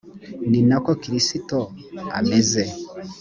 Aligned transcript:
ni 0.49 0.59
na 0.69 0.77
ko 0.85 0.91
kristo 1.01 1.57
ameze 2.19 2.63